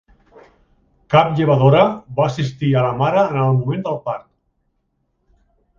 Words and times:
Cap 1.15 1.35
llevadora 1.39 1.83
va 2.21 2.27
assistir 2.31 2.73
la 2.73 2.89
mare 3.03 3.23
en 3.27 3.39
el 3.45 3.55
moment 3.61 3.87
del 3.91 4.05
part. 4.09 4.29